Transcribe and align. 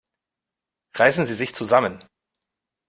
Reißen 0.95 1.27
Sie 1.27 1.35
sich 1.35 1.53
zusammen! 1.53 2.03